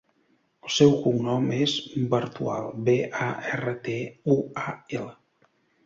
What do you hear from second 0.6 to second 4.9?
El seu cognom és Bartual: be, a, erra, te, u, a,